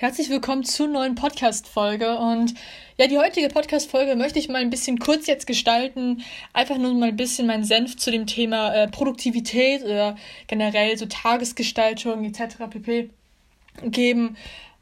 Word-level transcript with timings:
Herzlich 0.00 0.30
willkommen 0.30 0.62
zur 0.62 0.86
neuen 0.86 1.16
Podcast-Folge. 1.16 2.18
Und 2.18 2.54
ja, 2.98 3.08
die 3.08 3.18
heutige 3.18 3.48
Podcast-Folge 3.48 4.14
möchte 4.14 4.38
ich 4.38 4.48
mal 4.48 4.60
ein 4.60 4.70
bisschen 4.70 5.00
kurz 5.00 5.26
jetzt 5.26 5.48
gestalten. 5.48 6.22
Einfach 6.52 6.78
nur 6.78 6.94
mal 6.94 7.08
ein 7.08 7.16
bisschen 7.16 7.48
meinen 7.48 7.64
Senf 7.64 7.96
zu 7.96 8.12
dem 8.12 8.24
Thema 8.24 8.72
äh, 8.72 8.86
Produktivität 8.86 9.82
oder 9.82 10.14
generell 10.46 10.96
so 10.96 11.06
Tagesgestaltung 11.06 12.24
etc. 12.24 12.70
pp. 12.70 13.10
geben. 13.86 14.36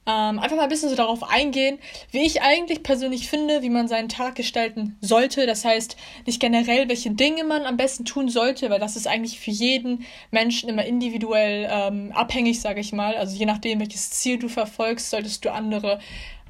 Ähm, 0.09 0.39
einfach 0.39 0.57
mal 0.57 0.63
ein 0.63 0.69
bisschen 0.69 0.89
so 0.89 0.95
darauf 0.95 1.25
eingehen, 1.25 1.81
wie 2.13 2.25
ich 2.25 2.41
eigentlich 2.41 2.85
persönlich 2.85 3.29
finde, 3.29 3.63
wie 3.63 3.71
man 3.71 3.89
seinen 3.89 4.09
Tag 4.09 4.37
gestalten 4.37 4.97
sollte. 5.01 5.47
Das 5.47 5.65
heißt, 5.65 5.97
nicht 6.27 6.41
generell, 6.41 6.89
welche 6.89 7.11
Dinge 7.11 7.43
man 7.43 7.65
am 7.65 7.77
besten 7.77 8.05
tun 8.05 8.29
sollte, 8.29 8.71
weil 8.71 8.79
das 8.79 8.95
ist 8.95 9.09
eigentlich 9.09 9.41
für 9.41 9.51
jeden 9.51 10.05
Menschen 10.31 10.69
immer 10.69 10.85
individuell 10.85 11.69
ähm, 11.69 12.13
abhängig, 12.13 12.61
sage 12.61 12.81
ich 12.81 12.93
mal. 12.93 13.17
Also 13.17 13.37
je 13.37 13.47
nachdem, 13.47 13.81
welches 13.81 14.11
Ziel 14.11 14.39
du 14.39 14.49
verfolgst, 14.49 15.11
solltest 15.11 15.45
du 15.45 15.53
andere, 15.53 15.99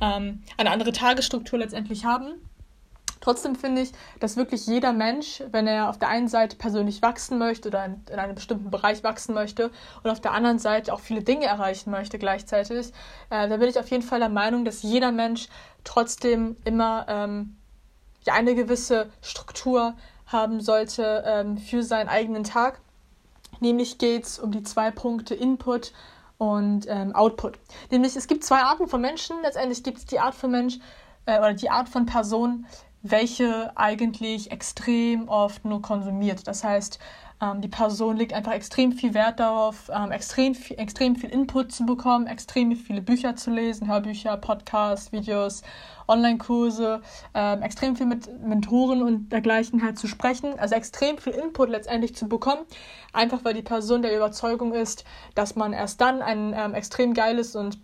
ähm, 0.02 0.43
eine 0.59 0.70
andere 0.70 0.93
Tagesstruktur 0.93 1.59
letztendlich 1.59 2.05
haben. 2.05 2.34
Trotzdem 3.20 3.56
finde 3.56 3.83
ich, 3.83 3.93
dass 4.20 4.37
wirklich 4.37 4.66
jeder 4.66 4.93
Mensch, 4.93 5.43
wenn 5.51 5.66
er 5.66 5.88
auf 5.88 5.98
der 5.98 6.09
einen 6.09 6.29
Seite 6.29 6.56
persönlich 6.56 7.02
wachsen 7.02 7.39
möchte 7.39 7.69
oder 7.69 7.84
in, 7.84 8.02
in 8.11 8.19
einem 8.19 8.34
bestimmten 8.34 8.70
Bereich 8.70 9.02
wachsen 9.05 9.34
möchte 9.34 9.70
und 10.02 10.11
auf 10.11 10.20
der 10.20 10.33
anderen 10.33 10.59
Seite 10.59 10.92
auch 10.92 11.01
viele 11.01 11.23
Dinge 11.23 11.47
erreichen 11.47 11.91
möchte 11.91 12.19
gleichzeitig, 12.19 12.92
äh, 13.30 13.48
da 13.48 13.56
bin 13.56 13.69
ich 13.69 13.79
auf 13.79 13.91
jeden 13.91 14.02
Fall 14.02 14.20
der 14.20 14.29
Meinung, 14.29 14.65
dass 14.65 14.83
jeder 14.83 15.12
Mensch 15.12 15.48
trotzdem 15.84 16.56
immer 16.65 17.06
ähm, 17.09 17.56
ja, 18.25 18.34
eine 18.34 18.55
gewisse 18.55 19.11
Struktur 19.23 19.95
haben 20.27 20.61
sollte 20.61 21.23
ähm, 21.27 21.56
für 21.56 21.83
seinen 21.83 22.09
eigenen 22.09 22.45
Tag. 22.45 22.80
Nämlich 23.61 23.98
geht 23.98 24.25
es 24.25 24.39
um 24.39 24.51
die 24.51 24.62
zwei 24.62 24.91
Punkte 24.91 25.34
Input 25.34 25.92
und 26.39 26.87
ähm, 26.89 27.14
Output. 27.14 27.59
Nämlich 27.91 28.17
es 28.17 28.27
gibt 28.27 28.45
zwei 28.45 28.61
Arten 28.61 28.89
von 28.89 29.01
Menschen. 29.01 29.37
Letztendlich 29.42 29.83
gibt 29.83 29.98
es 29.98 30.06
die 30.06 30.20
Art 30.20 30.34
von 30.34 30.51
Mensch 30.51 30.78
äh, 31.25 31.39
oder 31.39 31.55
die 31.55 31.70
Art 31.70 31.89
von 31.89 32.05
Person, 32.05 32.67
welche 33.11 33.77
eigentlich 33.77 34.51
extrem 34.51 35.29
oft 35.29 35.65
nur 35.65 35.83
konsumiert. 35.83 36.47
Das 36.47 36.65
heißt, 36.65 36.99
ähm, 37.41 37.61
die 37.61 37.69
Person 37.69 38.17
legt 38.17 38.33
einfach 38.33 38.53
extrem 38.53 38.93
viel 38.93 39.12
Wert 39.12 39.41
darauf, 39.41 39.91
ähm, 39.95 40.11
extrem, 40.11 40.55
viel, 40.55 40.79
extrem 40.79 41.17
viel 41.17 41.31
Input 41.31 41.71
zu 41.71 41.84
bekommen, 41.84 42.27
extrem 42.27 42.75
viele 42.75 43.03
Bücher 43.03 43.37
zu 43.37 43.51
lesen, 43.51 43.89
Hörbücher, 43.89 44.37
Podcasts, 44.39 45.12
Videos, 45.12 45.62
Online-Kurse, 46.09 47.03
ähm, 47.34 47.62
extrem 47.62 47.97
viel 47.97 48.07
mit 48.07 48.29
Mentoren 48.43 49.03
und 49.03 49.29
dergleichen 49.31 49.83
halt 49.83 49.99
zu 49.99 50.07
sprechen, 50.07 50.59
also 50.59 50.75
extrem 50.75 51.19
viel 51.19 51.34
Input 51.34 51.69
letztendlich 51.69 52.17
zu 52.17 52.29
bekommen, 52.29 52.65
einfach 53.12 53.45
weil 53.45 53.55
die 53.55 53.62
Person 53.62 54.03
der 54.03 54.17
Überzeugung 54.17 54.73
ist, 54.73 55.05
dass 55.34 55.57
man 55.57 55.73
erst 55.73 56.01
dann 56.01 56.23
ein 56.23 56.75
extrem 56.75 57.12
geiles 57.12 57.55
und 57.57 57.79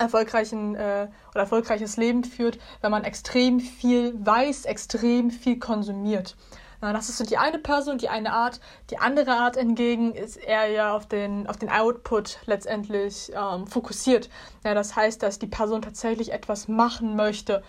erfolgreichen 0.00 0.74
äh, 0.74 1.08
oder 1.30 1.40
erfolgreiches 1.40 1.96
Leben 1.96 2.24
führt, 2.24 2.58
wenn 2.80 2.90
man 2.90 3.04
extrem 3.04 3.60
viel 3.60 4.14
weiß, 4.18 4.64
extrem 4.64 5.30
viel 5.30 5.58
konsumiert. 5.58 6.36
Na, 6.80 6.94
das 6.94 7.10
ist 7.10 7.18
so 7.18 7.24
die 7.24 7.36
eine 7.36 7.58
Person, 7.58 7.98
die 7.98 8.08
eine 8.08 8.32
Art. 8.32 8.58
Die 8.88 8.96
andere 8.96 9.32
Art 9.32 9.56
hingegen 9.56 10.14
ist 10.14 10.36
eher 10.36 10.68
ja 10.68 10.96
auf 10.96 11.06
den, 11.06 11.46
auf 11.46 11.58
den 11.58 11.68
Output 11.68 12.38
letztendlich 12.46 13.30
ähm, 13.34 13.66
fokussiert. 13.66 14.30
Ja, 14.64 14.72
das 14.72 14.96
heißt, 14.96 15.22
dass 15.22 15.38
die 15.38 15.46
Person 15.46 15.82
tatsächlich 15.82 16.32
etwas 16.32 16.68
machen 16.68 17.16
möchte 17.16 17.62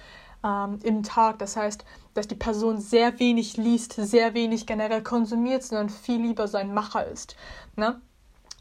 ähm, 0.46 0.80
im 0.84 1.04
Tag. 1.04 1.40
Das 1.40 1.58
heißt, 1.58 1.84
dass 2.14 2.30
die 2.30 2.36
Person 2.36 2.80
sehr 2.80 3.20
wenig 3.20 3.58
liest, 3.58 3.94
sehr 3.94 4.34
wenig 4.34 4.66
generell 4.66 5.04
konsumiert, 5.04 5.64
sondern 5.64 5.90
viel 5.90 6.22
lieber 6.22 6.48
so 6.48 6.58
ein 6.58 6.74
Macher 6.74 7.06
ist. 7.06 7.36
Na? 7.76 8.00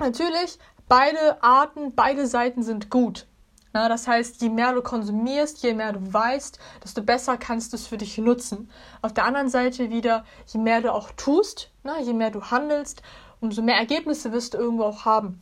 Natürlich, 0.01 0.59
beide 0.89 1.43
Arten, 1.45 1.95
beide 1.95 2.27
Seiten 2.27 2.65
sind 2.65 2.91
gut. 2.91 3.29
Na, 3.73 3.89
das 3.89 4.09
heißt, 4.09 4.43
je 4.43 4.49
mehr 4.49 4.73
du 4.73 4.83
konsumierst, 4.83 5.63
je 5.63 5.75
mehr 5.75 5.93
du 5.93 6.13
weißt, 6.13 6.59
desto 6.83 7.03
besser 7.03 7.37
kannst 7.37 7.73
du 7.73 7.77
es 7.77 7.87
für 7.87 7.99
dich 7.99 8.19
nutzen. 8.19 8.69
Auf 9.01 9.15
der 9.15 9.25
anderen 9.25 9.49
Seite 9.49 9.91
wieder, 9.91 10.25
je 10.47 10.61
mehr 10.61 10.81
du 10.81 10.93
auch 10.93 11.11
tust, 11.13 11.71
na, 11.85 12.01
je 12.01 12.13
mehr 12.13 12.31
du 12.31 12.43
handelst, 12.43 13.03
umso 13.41 13.63
mehr 13.63 13.77
Ergebnisse 13.77 14.33
wirst 14.33 14.55
du 14.55 14.59
irgendwo 14.59 14.85
auch 14.85 15.05
haben. 15.05 15.41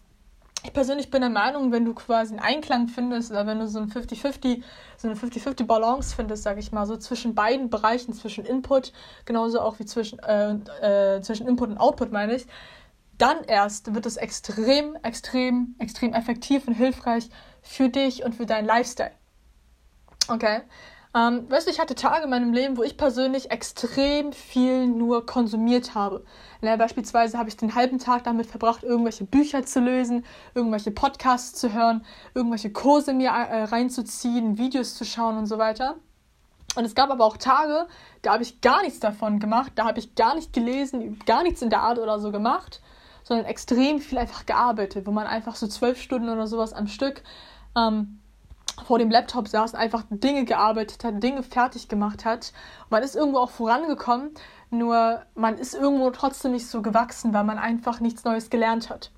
Ich 0.65 0.73
persönlich 0.73 1.11
bin 1.11 1.21
der 1.21 1.31
Meinung, 1.31 1.71
wenn 1.71 1.85
du 1.85 1.95
quasi 1.95 2.35
einen 2.35 2.43
Einklang 2.43 2.89
findest 2.89 3.31
oder 3.31 3.47
wenn 3.47 3.61
du 3.61 3.69
so 3.69 3.79
ein 3.79 3.91
50-50, 3.91 4.63
so 4.97 5.09
eine 5.09 5.17
50-50 5.17 6.15
findest, 6.15 6.43
sage 6.43 6.59
ich 6.59 6.73
mal, 6.73 6.85
so 6.85 6.97
zwischen 6.97 7.37
beiden 7.37 7.71
Bereichen, 7.71 8.13
zwischen 8.13 8.45
Input, 8.45 8.93
genauso 9.25 9.61
auch 9.61 9.79
wie 9.79 9.87
zwischen, 9.87 10.19
äh, 10.19 10.55
äh, 10.83 11.23
zwischen 11.23 11.47
Input 11.47 11.71
und 11.71 11.79
Output, 11.79 12.11
meine 12.11 12.35
ich, 12.35 12.47
dann 13.19 13.45
erst 13.45 13.95
wird 13.95 14.07
es 14.07 14.17
extrem, 14.17 14.97
extrem, 15.03 15.75
extrem 15.79 16.15
effektiv 16.15 16.67
und 16.67 16.75
hilfreich 16.75 17.29
für 17.63 17.89
dich 17.89 18.25
und 18.25 18.35
für 18.35 18.47
deinen 18.47 18.67
Lifestyle. 18.67 19.13
Okay? 20.29 20.63
Ähm, 21.15 21.51
weißt 21.51 21.67
du, 21.67 21.71
ich 21.71 21.81
hatte 21.81 21.95
Tage 21.95 22.25
in 22.25 22.31
meinem 22.31 22.53
Leben, 22.53 22.77
wo 22.77 22.83
ich 22.83 22.97
persönlich 22.97 23.51
extrem 23.51 24.33
viel 24.33 24.87
nur 24.87 25.25
konsumiert 25.25 25.95
habe. 25.95 26.25
Ja, 26.61 26.77
beispielsweise 26.77 27.39
habe 27.39 27.49
ich 27.49 27.57
den 27.57 27.75
halben 27.75 27.99
Tag 27.99 28.25
damit 28.25 28.47
verbracht, 28.47 28.83
irgendwelche 28.83 29.25
Bücher 29.25 29.65
zu 29.65 29.81
lesen, 29.81 30.25
irgendwelche 30.55 30.91
Podcasts 30.91 31.59
zu 31.59 31.73
hören, 31.73 32.05
irgendwelche 32.35 32.71
Kurse 32.71 33.15
mir 33.15 33.31
äh, 33.31 33.65
reinzuziehen, 33.65 34.59
Videos 34.59 34.95
zu 34.95 35.05
schauen 35.05 35.39
und 35.39 35.47
so 35.47 35.57
weiter. 35.57 35.97
Und 36.77 36.85
es 36.85 36.95
gab 36.95 37.11
aber 37.11 37.25
auch 37.25 37.39
Tage, 37.39 37.87
da 38.23 38.35
habe 38.35 38.43
ich 38.43 38.61
gar 38.61 38.83
nichts 38.83 39.01
davon 39.01 39.41
gemacht, 39.41 39.73
da 39.77 39.87
habe 39.87 39.99
ich 39.99 40.15
gar 40.15 40.35
nicht 40.35 40.53
gelesen, 40.53 41.19
gar 41.25 41.43
nichts 41.43 41.63
in 41.63 41.71
der 41.71 41.81
Art 41.81 41.99
oder 41.99 42.21
so 42.21 42.31
gemacht, 42.31 42.83
sondern 43.29 43.45
extrem 43.45 44.01
viel 44.01 44.17
einfach 44.17 44.47
gearbeitet, 44.47 45.07
wo 45.07 45.11
man 45.11 45.27
einfach 45.27 45.55
so 45.55 45.67
zwölf 45.67 46.01
Stunden 46.01 46.31
oder 46.31 46.47
sowas 46.47 46.73
am 46.73 46.87
Stück 46.87 47.23
ähm, 47.77 48.21
vor 48.87 48.99
dem 48.99 49.11
Laptop 49.11 49.49
saß 49.49 49.75
und 49.75 49.79
einfach 49.79 50.05
Dinge 50.09 50.47
gearbeitet 50.47 51.05
hat, 51.05 51.23
Dinge 51.23 51.43
fertig 51.43 51.89
gemacht 51.89 52.25
hat. 52.25 52.55
Man 52.89 53.03
ist 53.03 53.15
irgendwo 53.15 53.41
auch 53.41 53.51
vorangekommen, 53.51 54.31
nur 54.71 55.21
man 55.35 55.59
ist 55.59 55.75
irgendwo 55.75 56.11
trotzdem 56.11 56.53
nicht 56.53 56.69
so 56.69 56.81
gewachsen, 56.81 57.35
weil 57.35 57.45
man 57.45 57.59
einfach 57.59 58.01
nichts 58.01 58.25
Neues 58.25 58.49
gelernt 58.49 58.89
hat. 58.89 59.11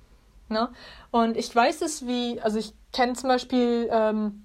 Ne? 0.49 0.67
Und 1.11 1.37
ich 1.37 1.55
weiß 1.55 1.81
es 1.81 2.05
wie, 2.05 2.41
also 2.41 2.59
ich 2.59 2.73
kenne 2.91 3.13
zum 3.13 3.29
Beispiel, 3.29 3.87
ähm, 3.89 4.43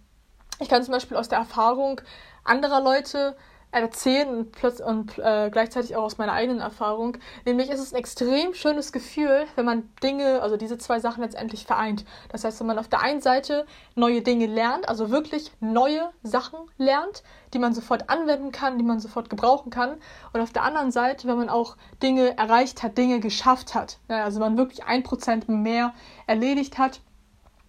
ich 0.60 0.68
kann 0.68 0.84
zum 0.84 0.92
Beispiel 0.92 1.16
aus 1.16 1.28
der 1.28 1.38
Erfahrung 1.38 2.00
anderer 2.44 2.80
Leute 2.80 3.36
erzählen 3.82 4.28
und, 4.28 4.80
und 4.80 5.18
äh, 5.18 5.50
gleichzeitig 5.50 5.96
auch 5.96 6.02
aus 6.02 6.18
meiner 6.18 6.32
eigenen 6.32 6.60
Erfahrung. 6.60 7.18
Nämlich 7.44 7.70
ist 7.70 7.80
es 7.80 7.92
ein 7.92 7.98
extrem 7.98 8.54
schönes 8.54 8.92
Gefühl, 8.92 9.46
wenn 9.54 9.64
man 9.64 9.88
Dinge, 10.02 10.42
also 10.42 10.56
diese 10.56 10.78
zwei 10.78 11.00
Sachen 11.00 11.22
letztendlich 11.22 11.66
vereint. 11.66 12.04
Das 12.30 12.44
heißt, 12.44 12.60
wenn 12.60 12.66
man 12.66 12.78
auf 12.78 12.88
der 12.88 13.02
einen 13.02 13.20
Seite 13.20 13.66
neue 13.94 14.22
Dinge 14.22 14.46
lernt, 14.46 14.88
also 14.88 15.10
wirklich 15.10 15.52
neue 15.60 16.10
Sachen 16.22 16.58
lernt, 16.78 17.22
die 17.52 17.58
man 17.58 17.74
sofort 17.74 18.10
anwenden 18.10 18.52
kann, 18.52 18.78
die 18.78 18.84
man 18.84 19.00
sofort 19.00 19.30
gebrauchen 19.30 19.70
kann. 19.70 19.96
Und 20.32 20.40
auf 20.40 20.52
der 20.52 20.62
anderen 20.62 20.90
Seite, 20.90 21.28
wenn 21.28 21.36
man 21.36 21.48
auch 21.48 21.76
Dinge 22.02 22.36
erreicht 22.36 22.82
hat, 22.82 22.98
Dinge 22.98 23.20
geschafft 23.20 23.74
hat. 23.74 23.98
Also 24.08 24.40
man 24.40 24.56
wirklich 24.56 24.84
ein 24.84 25.02
Prozent 25.02 25.48
mehr 25.48 25.94
erledigt 26.26 26.78
hat 26.78 27.00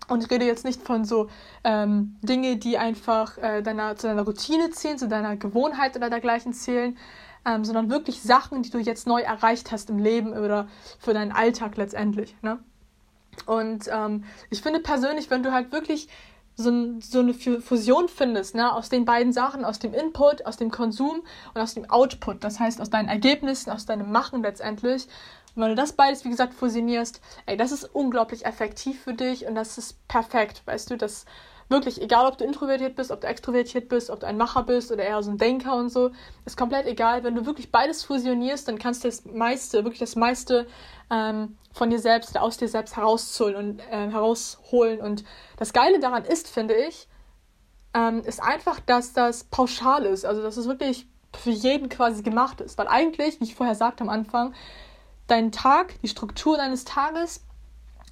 und 0.08 0.24
ich 0.24 0.32
rede 0.32 0.46
jetzt 0.46 0.66
nicht 0.66 0.82
von 0.82 1.06
so 1.06 1.30
ähm, 1.64 2.16
Dinge, 2.22 2.58
die 2.58 2.78
einfach 2.78 3.38
äh, 3.38 3.62
deiner, 3.62 3.96
zu 3.96 4.08
deiner 4.08 4.24
Routine 4.24 4.70
zählen, 4.70 4.98
zu 4.98 5.08
deiner 5.08 5.36
Gewohnheit 5.36 5.96
oder 5.96 6.10
dergleichen 6.10 6.54
zählen, 6.54 6.98
ähm, 7.46 7.66
sondern 7.66 7.90
wirklich 7.90 8.22
Sachen, 8.22 8.64
die 8.64 8.70
du 8.70 8.78
jetzt 8.78 9.08
neu 9.08 9.22
erreicht 9.22 9.72
hast 9.72 9.90
im 9.90 10.00
Leben 10.00 10.34
oder 10.34 10.68
für 11.00 11.14
deinen 11.14 11.32
Alltag 11.32 11.78
letztendlich. 11.78 12.36
Ne? 12.42 12.60
Und 13.46 13.90
ähm, 13.92 14.24
ich 14.50 14.62
finde 14.62 14.80
persönlich, 14.80 15.30
wenn 15.30 15.44
du 15.44 15.52
halt 15.52 15.72
wirklich 15.72 16.08
so, 16.58 17.00
so 17.00 17.20
eine 17.20 17.34
Fusion 17.34 18.10
findest, 18.10 18.56
ne, 18.56 18.74
aus 18.74 18.90
den 18.90 19.06
beiden 19.06 19.32
Sachen, 19.32 19.64
aus 19.64 19.80
dem 19.80 19.94
Input, 19.94 20.46
aus 20.46 20.58
dem 20.58 20.72
Konsum 20.72 21.22
und 21.54 21.62
aus 21.62 21.76
dem 21.76 21.90
Output, 21.90 22.44
das 22.44 22.60
heißt 22.60 22.82
aus 22.82 22.90
deinen 22.90 23.08
Ergebnissen, 23.08 23.72
aus 23.72 23.86
deinem 23.86 24.12
Machen 24.12 24.42
letztendlich, 24.42 25.08
und 25.56 25.64
wenn 25.64 25.70
du 25.70 25.76
das 25.76 25.94
beides, 25.94 26.24
wie 26.24 26.30
gesagt, 26.30 26.54
fusionierst, 26.54 27.20
ey, 27.48 27.58
das 27.58 27.72
ist 27.72 27.84
unglaublich 27.84 28.46
effektiv 28.46 29.02
für 29.02 29.16
dich 29.16 29.48
und 29.48 29.56
das 29.56 29.80
ist 29.80 30.08
perfekt, 30.08 30.62
weißt 30.66 30.92
du, 30.92 30.98
das 30.98 31.26
wirklich, 31.70 32.02
egal 32.02 32.26
ob 32.26 32.38
du 32.38 32.46
introvertiert 32.46 32.96
bist, 32.96 33.12
ob 33.12 33.22
du 33.22 33.28
extrovertiert 33.28 33.90
bist, 33.90 34.10
ob 34.10 34.20
du 34.22 34.28
ein 34.28 34.38
Macher 34.38 34.64
bist 34.64 34.92
oder 34.92 35.04
eher 35.04 35.22
so 35.22 35.32
ein 35.32 35.38
Denker 35.38 35.76
und 35.76 35.90
so, 35.90 36.12
ist 36.46 36.58
komplett 36.58 36.86
egal. 36.86 37.24
Wenn 37.24 37.36
du 37.36 37.46
wirklich 37.46 37.72
beides 37.72 38.04
fusionierst, 38.04 38.68
dann 38.68 38.80
kannst 38.80 39.04
du 39.04 39.08
das 39.08 39.26
meiste, 39.26 39.84
wirklich 39.84 40.00
das 40.00 40.16
meiste 40.16 40.68
ähm, 41.12 41.58
von 41.74 41.90
dir 41.90 42.00
selbst, 42.00 42.38
aus 42.38 42.58
dir 42.58 42.70
selbst 42.70 42.96
herausholen 42.96 43.56
und 43.56 43.80
äh, 43.80 44.10
herausholen. 44.10 45.02
Und 45.02 45.24
das 45.58 45.74
Geile 45.74 46.00
daran 46.00 46.24
ist, 46.24 46.48
finde 46.48 46.76
ich, 46.76 47.08
ähm, 47.94 48.22
ist 48.24 48.42
einfach, 48.42 48.80
dass 48.80 49.14
das 49.14 49.44
pauschal 49.46 50.06
ist. 50.06 50.26
Also, 50.26 50.42
dass 50.42 50.58
es 50.58 50.68
wirklich 50.68 51.08
für 51.36 51.52
jeden 51.52 51.90
quasi 51.90 52.24
gemacht 52.24 52.62
ist. 52.62 52.78
Weil 52.78 52.88
eigentlich, 52.88 53.40
wie 53.40 53.46
ich 53.46 53.56
vorher 53.56 53.76
sagte 53.76 54.04
am 54.04 54.10
Anfang, 54.10 54.54
dein 55.28 55.52
Tag, 55.52 56.00
die 56.02 56.08
Struktur 56.08 56.58
deines 56.58 56.86
Tages, 56.86 57.44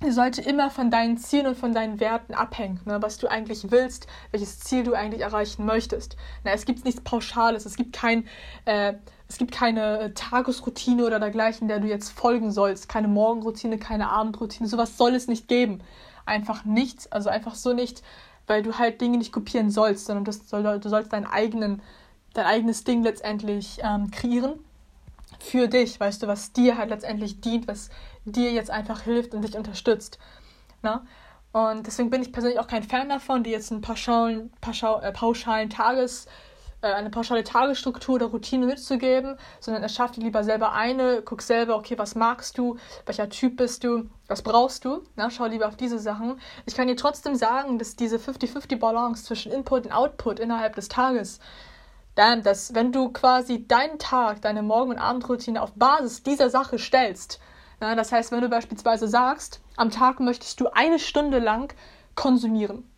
sollte 0.09 0.41
immer 0.41 0.69
von 0.69 0.91
deinen 0.91 1.17
Zielen 1.17 1.47
und 1.47 1.57
von 1.57 1.73
deinen 1.73 1.99
Werten 1.99 2.33
abhängen, 2.33 2.81
ne? 2.85 3.01
was 3.01 3.17
du 3.17 3.27
eigentlich 3.27 3.71
willst, 3.71 4.07
welches 4.31 4.59
Ziel 4.59 4.83
du 4.83 4.93
eigentlich 4.93 5.21
erreichen 5.21 5.65
möchtest. 5.65 6.17
Na, 6.43 6.51
es 6.51 6.65
gibt 6.65 6.85
nichts 6.85 7.01
Pauschales, 7.01 7.65
es 7.65 7.75
gibt, 7.75 7.93
kein, 7.93 8.27
äh, 8.65 8.93
es 9.27 9.37
gibt 9.37 9.51
keine 9.51 10.13
Tagesroutine 10.13 11.05
oder 11.05 11.19
dergleichen, 11.19 11.67
der 11.67 11.79
du 11.79 11.87
jetzt 11.87 12.11
folgen 12.11 12.51
sollst, 12.51 12.89
keine 12.89 13.07
Morgenroutine, 13.07 13.77
keine 13.77 14.09
Abendroutine, 14.09 14.67
sowas 14.67 14.97
soll 14.97 15.15
es 15.15 15.27
nicht 15.27 15.47
geben. 15.47 15.81
Einfach 16.25 16.65
nichts, 16.65 17.11
also 17.11 17.29
einfach 17.29 17.55
so 17.55 17.73
nicht. 17.73 18.03
weil 18.47 18.61
du 18.61 18.77
halt 18.77 19.01
Dinge 19.01 19.17
nicht 19.17 19.31
kopieren 19.31 19.71
sollst, 19.71 20.05
sondern 20.05 20.31
soll, 20.31 20.79
du 20.79 20.89
sollst 20.89 21.13
deinen 21.13 21.25
eigenen, 21.25 21.81
dein 22.33 22.45
eigenes 22.45 22.83
Ding 22.83 23.01
letztendlich 23.01 23.79
ähm, 23.81 24.11
kreieren 24.11 24.59
für 25.39 25.67
dich, 25.67 25.99
weißt 25.99 26.23
du, 26.23 26.27
was 26.27 26.53
dir 26.53 26.77
halt 26.77 26.89
letztendlich 26.89 27.41
dient, 27.41 27.67
was 27.67 27.89
dir 28.25 28.51
jetzt 28.51 28.71
einfach 28.71 29.01
hilft 29.01 29.33
und 29.33 29.41
dich 29.41 29.57
unterstützt. 29.57 30.19
Ne? 30.81 31.01
Und 31.51 31.87
deswegen 31.87 32.09
bin 32.09 32.21
ich 32.21 32.33
persönlich 32.33 32.59
auch 32.59 32.67
kein 32.67 32.83
Fan 32.83 33.07
davon, 33.07 33.43
die 33.43 33.51
jetzt 33.51 33.71
einen 33.71 33.81
pauschalen, 33.81 34.51
pauschal, 34.59 35.03
äh, 35.03 35.11
pauschalen 35.13 35.69
Tages, 35.69 36.27
äh, 36.81 36.87
eine 36.87 37.09
pauschale 37.09 37.43
Tagesstruktur 37.43 38.15
oder 38.15 38.25
Routine 38.27 38.65
mitzugeben, 38.65 39.37
sondern 39.59 39.81
erschaff 39.81 40.11
dir 40.11 40.21
lieber 40.21 40.43
selber 40.43 40.73
eine, 40.73 41.21
guck 41.23 41.41
selber, 41.41 41.77
okay, 41.77 41.97
was 41.97 42.13
magst 42.13 42.57
du, 42.57 42.77
welcher 43.05 43.29
Typ 43.29 43.57
bist 43.57 43.83
du, 43.83 44.09
was 44.27 44.41
brauchst 44.41 44.85
du, 44.85 45.01
na, 45.15 45.29
schau 45.29 45.45
lieber 45.45 45.67
auf 45.67 45.77
diese 45.77 45.97
Sachen. 45.97 46.39
Ich 46.65 46.75
kann 46.75 46.87
dir 46.87 46.97
trotzdem 46.97 47.35
sagen, 47.35 47.79
dass 47.79 47.95
diese 47.95 48.17
50-50-Balance 48.17 49.23
zwischen 49.23 49.51
Input 49.51 49.85
und 49.85 49.91
Output 49.93 50.39
innerhalb 50.39 50.75
des 50.75 50.89
Tages, 50.89 51.39
dann, 52.15 52.43
dass 52.43 52.73
wenn 52.73 52.91
du 52.91 53.09
quasi 53.09 53.67
deinen 53.67 53.99
Tag, 53.99 54.41
deine 54.41 54.63
Morgen- 54.63 54.91
und 54.91 54.99
Abendroutine 54.99 55.61
auf 55.61 55.73
Basis 55.75 56.23
dieser 56.23 56.49
Sache 56.49 56.79
stellst, 56.79 57.39
ja, 57.81 57.93
das 57.95 58.11
heißt, 58.11 58.31
wenn 58.31 58.41
du 58.41 58.49
beispielsweise 58.49 59.07
sagst, 59.07 59.61
am 59.75 59.91
Tag 59.91 60.19
möchtest 60.19 60.59
du 60.59 60.67
eine 60.67 60.97
Stunde 60.97 61.39
lang 61.39 61.73
konsumieren, 62.15 62.89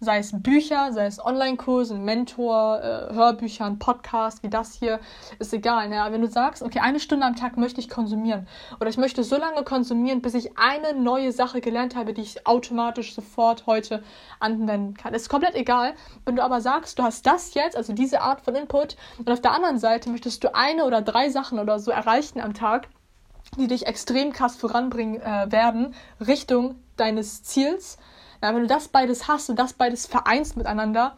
sei 0.00 0.18
es 0.18 0.32
Bücher, 0.42 0.92
sei 0.92 1.06
es 1.06 1.24
Online-Kurse, 1.24 1.94
Mentor, 1.94 2.80
äh, 2.80 3.14
Hörbücher, 3.14 3.64
ein 3.64 3.78
Podcast, 3.78 4.42
wie 4.42 4.50
das 4.50 4.74
hier, 4.74 5.00
ist 5.38 5.52
egal. 5.52 5.88
Ne? 5.88 6.02
Aber 6.02 6.14
wenn 6.14 6.20
du 6.20 6.28
sagst, 6.28 6.62
okay, 6.62 6.80
eine 6.80 7.00
Stunde 7.00 7.26
am 7.26 7.36
Tag 7.36 7.56
möchte 7.56 7.80
ich 7.80 7.88
konsumieren 7.88 8.46
oder 8.80 8.88
ich 8.88 8.98
möchte 8.98 9.24
so 9.24 9.36
lange 9.36 9.62
konsumieren, 9.64 10.22
bis 10.22 10.34
ich 10.34 10.58
eine 10.58 10.94
neue 10.94 11.32
Sache 11.32 11.60
gelernt 11.60 11.96
habe, 11.96 12.12
die 12.12 12.22
ich 12.22 12.46
automatisch 12.46 13.14
sofort 13.14 13.66
heute 13.66 14.02
anwenden 14.40 14.94
kann. 14.94 15.14
Ist 15.14 15.28
komplett 15.28 15.54
egal. 15.54 15.94
Wenn 16.24 16.36
du 16.36 16.42
aber 16.42 16.60
sagst, 16.60 16.98
du 16.98 17.02
hast 17.02 17.26
das 17.26 17.54
jetzt, 17.54 17.76
also 17.76 17.92
diese 17.92 18.20
Art 18.20 18.40
von 18.42 18.54
Input 18.54 18.96
und 19.18 19.30
auf 19.30 19.40
der 19.40 19.52
anderen 19.52 19.78
Seite 19.78 20.10
möchtest 20.10 20.44
du 20.44 20.54
eine 20.54 20.84
oder 20.84 21.02
drei 21.02 21.30
Sachen 21.30 21.58
oder 21.58 21.78
so 21.78 21.90
erreichen 21.90 22.40
am 22.40 22.54
Tag, 22.54 22.88
die 23.56 23.68
dich 23.68 23.86
extrem 23.86 24.32
krass 24.32 24.56
voranbringen 24.56 25.20
äh, 25.20 25.50
werden, 25.50 25.94
Richtung 26.20 26.76
deines 26.96 27.42
Ziels. 27.42 27.98
Ja, 28.42 28.54
wenn 28.54 28.62
du 28.62 28.66
das 28.66 28.88
beides 28.88 29.28
hast 29.28 29.50
und 29.50 29.58
das 29.58 29.72
beides 29.72 30.06
vereinst 30.06 30.56
miteinander, 30.56 31.16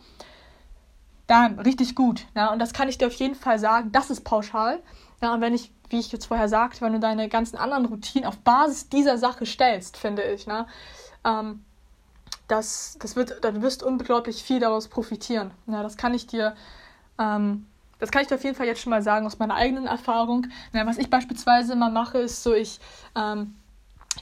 dann 1.26 1.58
richtig 1.58 1.94
gut. 1.94 2.26
Ja, 2.34 2.52
und 2.52 2.58
das 2.58 2.72
kann 2.72 2.88
ich 2.88 2.98
dir 2.98 3.06
auf 3.06 3.14
jeden 3.14 3.34
Fall 3.34 3.58
sagen, 3.58 3.92
das 3.92 4.10
ist 4.10 4.22
pauschal. 4.24 4.80
Ja, 5.22 5.34
und 5.34 5.40
wenn 5.40 5.54
ich, 5.54 5.72
wie 5.90 5.98
ich 5.98 6.12
jetzt 6.12 6.26
vorher 6.26 6.48
sagte, 6.48 6.80
wenn 6.80 6.92
du 6.92 7.00
deine 7.00 7.28
ganzen 7.28 7.56
anderen 7.56 7.86
Routinen 7.86 8.26
auf 8.26 8.38
Basis 8.38 8.88
dieser 8.88 9.18
Sache 9.18 9.46
stellst, 9.46 9.96
finde 9.96 10.22
ich, 10.22 10.46
ne, 10.46 10.66
ähm, 11.24 11.64
das, 12.46 12.96
das 13.00 13.14
wird, 13.14 13.44
dann 13.44 13.60
wirst 13.62 13.82
du 13.82 13.86
unglaublich 13.86 14.42
viel 14.42 14.60
daraus 14.60 14.88
profitieren. 14.88 15.50
Ja, 15.66 15.82
das 15.82 15.96
kann 15.96 16.14
ich 16.14 16.26
dir 16.26 16.56
ähm, 17.18 17.66
das 17.98 18.10
kann 18.10 18.22
ich 18.22 18.28
dir 18.28 18.36
auf 18.36 18.44
jeden 18.44 18.56
Fall 18.56 18.66
jetzt 18.66 18.80
schon 18.80 18.90
mal 18.90 19.02
sagen 19.02 19.26
aus 19.26 19.38
meiner 19.38 19.54
eigenen 19.54 19.86
Erfahrung. 19.86 20.46
Na, 20.72 20.86
was 20.86 20.98
ich 20.98 21.10
beispielsweise 21.10 21.72
immer 21.72 21.90
mache, 21.90 22.18
ist 22.18 22.42
so, 22.42 22.54
ich 22.54 22.78
ähm, 23.16 23.56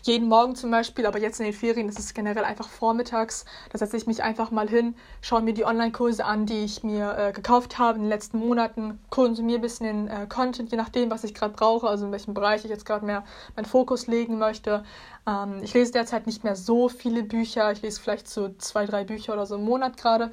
jeden 0.02 0.28
Morgen 0.28 0.54
zum 0.54 0.70
Beispiel, 0.70 1.06
aber 1.06 1.18
jetzt 1.18 1.40
in 1.40 1.46
den 1.46 1.54
Ferien 1.54 1.88
ist 1.88 1.98
es 1.98 2.14
generell 2.14 2.44
einfach 2.44 2.68
vormittags. 2.68 3.44
Da 3.70 3.78
setze 3.78 3.96
ich 3.96 4.06
mich 4.06 4.22
einfach 4.22 4.50
mal 4.50 4.68
hin, 4.68 4.94
schaue 5.20 5.42
mir 5.42 5.54
die 5.54 5.64
Online-Kurse 5.64 6.24
an, 6.24 6.46
die 6.46 6.64
ich 6.64 6.82
mir 6.82 7.16
äh, 7.16 7.32
gekauft 7.32 7.78
habe 7.78 7.96
in 7.96 8.04
den 8.04 8.10
letzten 8.10 8.38
Monaten, 8.38 8.98
konsumiere 9.10 9.58
ein 9.58 9.62
bisschen 9.62 9.86
den 9.86 10.08
äh, 10.08 10.26
Content, 10.26 10.70
je 10.70 10.76
nachdem, 10.76 11.10
was 11.10 11.24
ich 11.24 11.34
gerade 11.34 11.54
brauche, 11.54 11.88
also 11.88 12.06
in 12.06 12.12
welchem 12.12 12.34
Bereich 12.34 12.64
ich 12.64 12.70
jetzt 12.70 12.86
gerade 12.86 13.04
mehr 13.04 13.24
meinen 13.54 13.66
Fokus 13.66 14.06
legen 14.06 14.38
möchte. 14.38 14.84
Ähm, 15.26 15.60
ich 15.62 15.74
lese 15.74 15.92
derzeit 15.92 16.26
nicht 16.26 16.44
mehr 16.44 16.56
so 16.56 16.88
viele 16.88 17.22
Bücher, 17.22 17.72
ich 17.72 17.82
lese 17.82 18.00
vielleicht 18.00 18.28
so 18.28 18.50
zwei, 18.58 18.86
drei 18.86 19.04
Bücher 19.04 19.32
oder 19.32 19.46
so 19.46 19.56
im 19.56 19.64
Monat 19.64 19.96
gerade. 19.96 20.30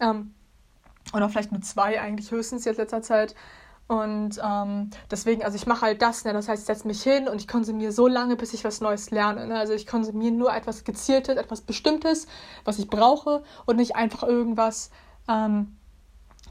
Ähm, 0.00 0.34
oder 1.12 1.28
vielleicht 1.28 1.52
nur 1.52 1.60
zwei 1.60 2.00
eigentlich 2.00 2.30
höchstens 2.30 2.64
jetzt 2.64 2.78
letzter 2.78 3.02
Zeit. 3.02 3.34
Und 3.86 4.40
ähm, 4.42 4.90
deswegen, 5.10 5.44
also 5.44 5.56
ich 5.56 5.66
mache 5.66 5.82
halt 5.82 6.00
das, 6.00 6.24
ne? 6.24 6.32
das 6.32 6.48
heißt, 6.48 6.62
ich 6.62 6.66
setze 6.66 6.86
mich 6.86 7.02
hin 7.02 7.28
und 7.28 7.38
ich 7.38 7.46
konsumiere 7.46 7.92
so 7.92 8.08
lange, 8.08 8.34
bis 8.34 8.54
ich 8.54 8.64
was 8.64 8.80
Neues 8.80 9.10
lerne. 9.10 9.46
Ne? 9.46 9.58
Also 9.58 9.74
ich 9.74 9.86
konsumiere 9.86 10.32
nur 10.32 10.54
etwas 10.54 10.84
Gezieltes, 10.84 11.36
etwas 11.36 11.60
Bestimmtes, 11.60 12.26
was 12.64 12.78
ich 12.78 12.88
brauche 12.88 13.42
und 13.66 13.76
nicht 13.76 13.94
einfach 13.94 14.22
irgendwas, 14.22 14.90
ähm, 15.28 15.76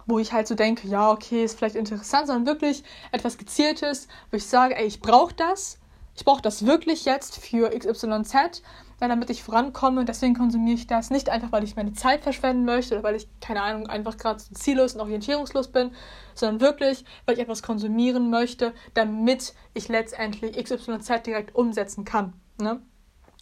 wo 0.05 0.19
ich 0.19 0.31
halt 0.31 0.47
so 0.47 0.53
denke, 0.53 0.87
ja, 0.87 1.09
okay, 1.11 1.43
ist 1.43 1.57
vielleicht 1.57 1.75
interessant, 1.75 2.27
sondern 2.27 2.45
wirklich 2.45 2.83
etwas 3.11 3.37
Gezieltes, 3.37 4.07
wo 4.29 4.37
ich 4.37 4.45
sage, 4.45 4.75
ey, 4.75 4.85
ich 4.85 4.99
brauche 4.99 5.33
das, 5.33 5.79
ich 6.15 6.25
brauche 6.25 6.41
das 6.41 6.67
wirklich 6.67 7.05
jetzt 7.05 7.39
für 7.39 7.71
XYZ 7.71 8.61
ja, 9.03 9.09
damit 9.09 9.29
ich 9.29 9.43
vorankomme. 9.43 10.05
Deswegen 10.05 10.33
konsumiere 10.33 10.75
ich 10.75 10.87
das 10.87 11.09
nicht 11.09 11.29
einfach, 11.29 11.51
weil 11.51 11.63
ich 11.65 11.75
meine 11.75 11.91
Zeit 11.91 12.23
verschwenden 12.23 12.63
möchte 12.63 12.95
oder 12.95 13.03
weil 13.03 13.15
ich, 13.15 13.27
keine 13.41 13.61
Ahnung, 13.61 13.87
einfach 13.87 14.17
gerade 14.17 14.39
so 14.39 14.53
ziellos 14.53 14.95
und 14.95 15.01
orientierungslos 15.01 15.67
bin, 15.67 15.91
sondern 16.33 16.61
wirklich, 16.61 17.03
weil 17.25 17.35
ich 17.35 17.41
etwas 17.41 17.61
konsumieren 17.61 18.29
möchte, 18.29 18.73
damit 18.93 19.53
ich 19.73 19.89
letztendlich 19.89 20.55
XYZ 20.55 21.23
direkt 21.25 21.53
umsetzen 21.53 22.05
kann. 22.05 22.33
Ne? 22.61 22.81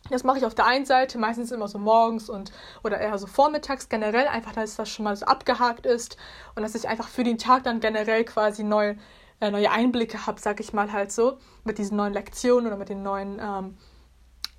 Das 0.09 0.23
mache 0.23 0.39
ich 0.39 0.45
auf 0.45 0.55
der 0.55 0.65
einen 0.65 0.85
Seite 0.85 1.19
meistens 1.19 1.51
immer 1.51 1.67
so 1.67 1.77
morgens 1.77 2.27
und 2.27 2.51
oder 2.83 2.99
eher 2.99 3.19
so 3.19 3.27
vormittags 3.27 3.87
generell, 3.87 4.27
einfach, 4.27 4.53
dass 4.53 4.75
das 4.75 4.89
schon 4.89 5.03
mal 5.03 5.15
so 5.15 5.27
abgehakt 5.27 5.85
ist 5.85 6.17
und 6.55 6.63
dass 6.63 6.73
ich 6.73 6.89
einfach 6.89 7.07
für 7.07 7.23
den 7.23 7.37
Tag 7.37 7.65
dann 7.65 7.79
generell 7.81 8.25
quasi 8.25 8.63
neu, 8.63 8.95
äh, 9.39 9.51
neue 9.51 9.69
Einblicke 9.69 10.25
habe, 10.25 10.41
sag 10.41 10.59
ich 10.59 10.73
mal 10.73 10.91
halt 10.91 11.11
so, 11.11 11.37
mit 11.65 11.77
diesen 11.77 11.97
neuen 11.97 12.13
Lektionen 12.13 12.65
oder 12.65 12.77
mit 12.77 12.89
den 12.89 13.03
neuen 13.03 13.39
ähm, 13.39 13.77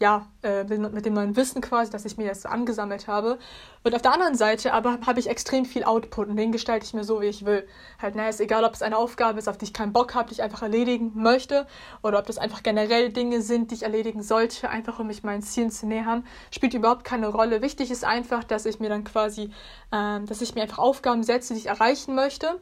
ja, 0.01 0.27
äh, 0.43 0.65
mit 0.65 1.07
dem 1.07 1.15
neuen 1.15 1.37
Wissen 1.37 1.61
quasi, 1.61 1.91
das 1.91 2.05
ich 2.05 2.17
mir 2.17 2.25
jetzt 2.25 2.43
so 2.43 2.49
angesammelt 2.49 3.07
habe. 3.07 3.39
Und 3.85 3.95
auf 3.95 4.03
der 4.03 4.13
anderen 4.13 4.35
Seite 4.35 4.73
aber 4.73 4.99
habe 5.07 5.21
ich 5.21 5.29
extrem 5.29 5.65
viel 5.65 5.85
Output 5.85 6.29
und 6.29 6.37
den 6.37 6.51
gestalte 6.51 6.85
ich 6.85 6.93
mir 6.93 7.05
so, 7.05 7.21
wie 7.21 7.27
ich 7.27 7.45
will. 7.45 7.67
Halt, 8.01 8.17
naja, 8.17 8.29
ist 8.29 8.41
egal, 8.41 8.65
ob 8.65 8.75
es 8.75 8.83
eine 8.83 8.97
Aufgabe 8.97 9.39
ist, 9.39 9.49
auf 9.49 9.59
die 9.59 9.67
ich 9.67 9.73
keinen 9.73 9.93
Bock 9.93 10.15
habe, 10.15 10.29
die 10.29 10.35
ich 10.35 10.43
einfach 10.43 10.63
erledigen 10.63 11.13
möchte, 11.15 11.69
oder 12.03 12.19
ob 12.19 12.27
das 12.27 12.39
einfach 12.39 12.65
generell 12.65 13.11
Dinge 13.11 13.43
sind, 13.43 13.71
die 13.71 13.77
ich 13.77 13.83
erledigen 13.85 14.23
sollte, 14.23 14.69
einfach 14.69 14.99
um 14.99 15.07
mich 15.07 15.23
meinen 15.23 15.43
Zielen 15.43 15.71
zu 15.71 15.87
nähern, 15.87 16.27
spielt 16.51 16.75
überhaupt 16.75 17.05
keine 17.05 17.29
Rolle. 17.29 17.63
Wichtig 17.63 17.91
ist 17.91 18.05
einfach, 18.05 18.43
dass 18.43 18.67
ich 18.67 18.81
mir 18.81 18.89
dann 18.89 19.05
quasi, 19.05 19.53
äh, 19.93 20.21
dass 20.21 20.41
ich 20.41 20.55
mir 20.57 20.63
einfach 20.63 20.79
Aufgaben 20.79 21.23
setze, 21.23 21.55
die 21.55 21.61
ich 21.61 21.67
erreichen 21.67 22.17
möchte 22.17 22.61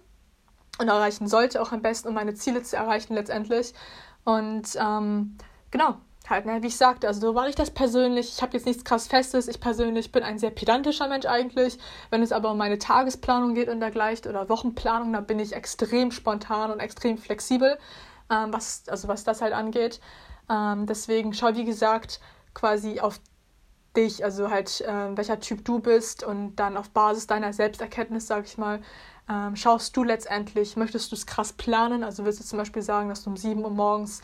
und 0.78 0.88
erreichen 0.88 1.26
sollte, 1.26 1.62
auch 1.62 1.72
am 1.72 1.80
besten, 1.80 2.08
um 2.08 2.14
meine 2.14 2.34
Ziele 2.34 2.62
zu 2.62 2.76
erreichen 2.76 3.14
letztendlich. 3.14 3.72
Und 4.24 4.76
ähm, 4.78 5.38
genau, 5.70 5.96
halt, 6.30 6.46
ne? 6.46 6.62
wie 6.62 6.68
ich 6.68 6.76
sagte, 6.76 7.08
also 7.08 7.20
so 7.20 7.34
war 7.34 7.48
ich 7.48 7.54
das 7.54 7.70
persönlich. 7.70 8.32
Ich 8.34 8.42
habe 8.42 8.56
jetzt 8.56 8.66
nichts 8.66 8.84
krass 8.84 9.08
Festes. 9.08 9.48
Ich 9.48 9.60
persönlich 9.60 10.12
bin 10.12 10.22
ein 10.22 10.38
sehr 10.38 10.50
pedantischer 10.50 11.08
Mensch 11.08 11.26
eigentlich. 11.26 11.78
Wenn 12.10 12.22
es 12.22 12.32
aber 12.32 12.52
um 12.52 12.58
meine 12.58 12.78
Tagesplanung 12.78 13.54
geht 13.54 13.68
und 13.68 13.80
dergleichen 13.80 14.30
oder 14.30 14.48
Wochenplanung, 14.48 15.12
dann 15.12 15.26
bin 15.26 15.38
ich 15.38 15.52
extrem 15.52 16.10
spontan 16.10 16.70
und 16.70 16.80
extrem 16.80 17.18
flexibel, 17.18 17.78
ähm, 18.30 18.52
was, 18.52 18.84
also 18.88 19.08
was 19.08 19.24
das 19.24 19.42
halt 19.42 19.52
angeht. 19.52 20.00
Ähm, 20.48 20.86
deswegen 20.86 21.34
schau, 21.34 21.54
wie 21.54 21.64
gesagt, 21.64 22.20
quasi 22.54 23.00
auf 23.00 23.20
dich, 23.96 24.24
also 24.24 24.50
halt, 24.50 24.80
äh, 24.82 25.16
welcher 25.16 25.40
Typ 25.40 25.64
du 25.64 25.80
bist 25.80 26.22
und 26.22 26.56
dann 26.56 26.76
auf 26.76 26.90
Basis 26.90 27.26
deiner 27.26 27.52
Selbsterkenntnis, 27.52 28.26
sag 28.26 28.46
ich 28.46 28.56
mal, 28.56 28.80
ähm, 29.28 29.56
schaust 29.56 29.96
du 29.96 30.04
letztendlich, 30.04 30.76
möchtest 30.76 31.12
du 31.12 31.16
es 31.16 31.26
krass 31.26 31.52
planen? 31.52 32.02
Also 32.04 32.24
willst 32.24 32.40
du 32.40 32.44
zum 32.44 32.58
Beispiel 32.58 32.82
sagen, 32.82 33.08
dass 33.08 33.24
du 33.24 33.30
um 33.30 33.36
7 33.36 33.62
Uhr 33.62 33.70
morgens 33.70 34.22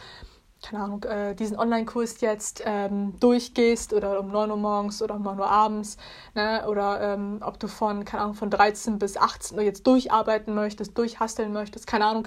keine 0.66 0.82
Ahnung, 0.82 1.04
äh, 1.04 1.34
diesen 1.34 1.56
Online-Kurs 1.56 2.20
jetzt 2.20 2.62
ähm, 2.64 3.14
durchgehst 3.20 3.92
oder 3.92 4.18
um 4.18 4.32
9 4.32 4.50
Uhr 4.50 4.56
morgens 4.56 5.00
oder 5.00 5.14
um 5.14 5.22
9 5.22 5.38
Uhr 5.38 5.48
abends, 5.48 5.96
ne? 6.34 6.66
oder 6.68 7.00
ähm, 7.00 7.38
ob 7.40 7.60
du 7.60 7.68
von, 7.68 8.04
keine 8.04 8.24
Ahnung, 8.24 8.34
von 8.34 8.50
13 8.50 8.98
bis 8.98 9.16
18 9.16 9.56
Uhr 9.56 9.62
jetzt 9.62 9.86
durcharbeiten 9.86 10.54
möchtest, 10.54 10.98
durchhasteln 10.98 11.52
möchtest, 11.52 11.86
keine 11.86 12.06
Ahnung. 12.06 12.26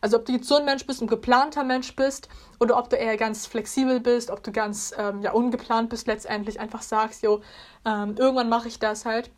Also 0.00 0.18
ob 0.18 0.24
du 0.24 0.32
jetzt 0.32 0.46
so 0.46 0.56
ein 0.56 0.64
Mensch 0.64 0.86
bist, 0.86 1.02
ein 1.02 1.08
geplanter 1.08 1.64
Mensch 1.64 1.96
bist 1.96 2.28
oder 2.60 2.78
ob 2.78 2.90
du 2.90 2.96
eher 2.96 3.16
ganz 3.16 3.46
flexibel 3.46 3.98
bist, 3.98 4.30
ob 4.30 4.44
du 4.44 4.52
ganz 4.52 4.94
ähm, 4.96 5.22
ja, 5.22 5.32
ungeplant 5.32 5.90
bist, 5.90 6.06
letztendlich 6.06 6.60
einfach 6.60 6.82
sagst, 6.82 7.24
jo, 7.24 7.40
ähm, 7.84 8.14
irgendwann 8.16 8.48
mache 8.48 8.68
ich 8.68 8.78
das 8.78 9.04
halt 9.04 9.30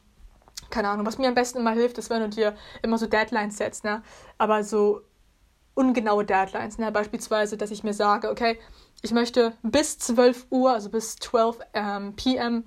keine 0.71 0.89
Ahnung, 0.89 1.05
was 1.05 1.19
mir 1.19 1.29
am 1.29 1.35
besten 1.35 1.59
immer 1.59 1.73
hilft, 1.73 1.99
ist, 1.99 2.09
wenn 2.09 2.23
du 2.23 2.29
dir 2.31 2.55
immer 2.83 2.97
so 2.97 3.07
Deadlines 3.07 3.59
setzt, 3.59 3.85
ne? 3.85 4.03
Aber 4.39 4.65
so 4.65 5.03
ungenaue 5.75 6.25
Deadlines. 6.25 6.79
Ne? 6.79 6.93
Beispielsweise, 6.93 7.57
dass 7.57 7.71
ich 7.71 7.85
mir 7.85 7.95
sage, 7.95 8.31
okay, 8.31 8.59
ich 9.02 9.12
möchte 9.12 9.55
bis 9.62 9.99
12 9.99 10.47
Uhr, 10.50 10.73
also 10.73 10.91
bis 10.91 11.17
12 11.17 11.59
ähm, 11.75 12.14
PM, 12.17 12.64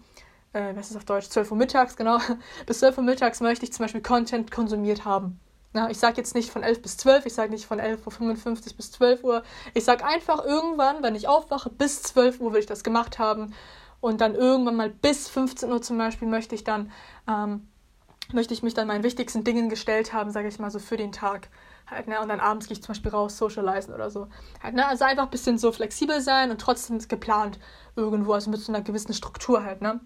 äh, 0.53 0.75
was 0.75 0.91
ist 0.91 0.97
auf 0.97 1.05
Deutsch, 1.05 1.29
12 1.29 1.51
Uhr 1.51 1.57
mittags, 1.57 1.95
genau, 1.95 2.19
bis 2.65 2.79
12 2.79 2.97
Uhr 2.97 3.03
mittags 3.03 3.41
möchte 3.41 3.65
ich 3.65 3.74
zum 3.74 3.83
Beispiel 3.83 4.01
Content 4.01 4.51
konsumiert 4.51 5.05
haben. 5.05 5.39
Na, 5.75 5.89
ich 5.89 5.97
sage 5.97 6.15
jetzt 6.15 6.35
nicht 6.35 6.51
von 6.51 6.63
11 6.63 6.81
bis 6.81 6.95
12, 6.95 7.25
ich 7.25 7.33
sage 7.33 7.51
nicht 7.51 7.65
von 7.65 7.81
11.55 7.81 8.47
Uhr 8.47 8.77
bis 8.77 8.91
12 8.93 9.24
Uhr. 9.25 9.43
Ich 9.74 9.83
sage 9.83 10.05
einfach 10.05 10.45
irgendwann, 10.45 11.03
wenn 11.03 11.15
ich 11.15 11.27
aufwache, 11.27 11.69
bis 11.69 12.01
12 12.01 12.39
Uhr 12.39 12.53
will 12.53 12.62
ich 12.62 12.65
das 12.65 12.81
gemacht 12.81 13.19
haben. 13.19 13.53
Und 14.00 14.21
dann 14.21 14.35
irgendwann 14.35 14.77
mal 14.77 14.89
bis 14.89 15.27
15 15.27 15.69
Uhr 15.69 15.81
zum 15.81 15.97
Beispiel 15.97 16.29
möchte 16.29 16.55
ich 16.55 16.63
dann, 16.63 16.93
ähm, 17.27 17.67
möchte 18.31 18.53
ich 18.53 18.63
mich 18.63 18.74
dann 18.74 18.88
meinen 18.88 19.03
wichtigsten 19.03 19.43
Dingen 19.43 19.67
gestellt 19.67 20.13
haben, 20.13 20.31
sage 20.31 20.47
ich 20.47 20.59
mal 20.59 20.71
so, 20.71 20.79
für 20.79 20.95
den 20.95 21.12
Tag. 21.12 21.50
Halt, 21.88 22.08
ne? 22.08 22.20
Und 22.20 22.30
dann 22.30 22.39
abends 22.39 22.68
gehe 22.68 22.75
ich 22.75 22.82
zum 22.82 22.94
Beispiel 22.94 23.12
raus, 23.12 23.38
socialisen 23.38 23.94
oder 23.94 24.10
so. 24.10 24.27
Halt, 24.62 24.75
ne? 24.75 24.88
Also 24.88 25.06
einfach 25.06 25.25
ein 25.25 25.30
bisschen 25.30 25.58
so 25.58 25.72
flexibel 25.72 26.20
sein 26.22 26.51
und 26.51 26.60
trotzdem 26.60 27.00
geplant 27.08 27.60
irgendwo, 27.96 28.34
also 28.34 28.50
mit 28.50 28.60
so 28.60 28.72
einer 28.72 28.82
gewissen 28.82 29.13
Struktur 29.13 29.63
halt, 29.63 29.82
ne? 29.82 30.00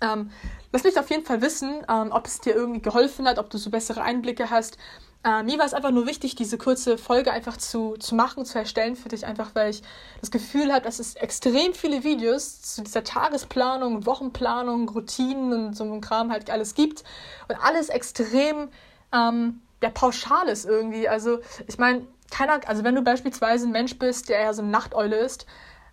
Ähm, 0.00 0.30
lass 0.70 0.84
mich 0.84 0.98
auf 0.98 1.10
jeden 1.10 1.24
Fall 1.24 1.40
wissen, 1.40 1.82
ähm, 1.88 2.12
ob 2.12 2.26
es 2.26 2.40
dir 2.40 2.54
irgendwie 2.54 2.82
geholfen 2.82 3.26
hat, 3.26 3.38
ob 3.38 3.48
du 3.50 3.58
so 3.58 3.70
bessere 3.70 4.02
Einblicke 4.02 4.50
hast. 4.50 4.76
Äh, 5.24 5.42
mir 5.42 5.58
war 5.58 5.66
es 5.66 5.74
einfach 5.74 5.90
nur 5.90 6.06
wichtig, 6.06 6.36
diese 6.36 6.58
kurze 6.58 6.96
Folge 6.96 7.32
einfach 7.32 7.56
zu, 7.56 7.96
zu 7.96 8.14
machen, 8.14 8.44
zu 8.44 8.58
erstellen 8.58 8.94
für 8.94 9.08
dich, 9.08 9.26
einfach 9.26 9.54
weil 9.54 9.70
ich 9.70 9.82
das 10.20 10.30
Gefühl 10.30 10.72
habe, 10.72 10.84
dass 10.84 11.00
es 11.00 11.16
extrem 11.16 11.74
viele 11.74 12.04
Videos 12.04 12.62
zu 12.62 12.82
dieser 12.82 13.02
Tagesplanung, 13.02 14.06
Wochenplanung, 14.06 14.88
Routinen 14.88 15.68
und 15.68 15.76
so 15.76 15.84
einem 15.84 16.00
Kram 16.00 16.30
halt 16.30 16.50
alles 16.50 16.74
gibt 16.74 17.02
und 17.48 17.56
alles 17.56 17.88
extrem 17.88 18.68
ähm, 19.12 19.62
ja, 19.82 19.90
pauschal 19.90 20.48
ist 20.48 20.64
irgendwie. 20.64 21.08
Also 21.08 21.38
ich 21.66 21.78
meine, 21.78 22.06
keiner, 22.30 22.60
also 22.66 22.84
wenn 22.84 22.94
du 22.94 23.02
beispielsweise 23.02 23.66
ein 23.66 23.72
Mensch 23.72 23.98
bist, 23.98 24.28
der 24.28 24.38
eher 24.38 24.54
so 24.54 24.62
eine 24.62 24.70
Nachteule 24.70 25.16
ist, 25.16 25.46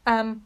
ähm, 0.05 0.45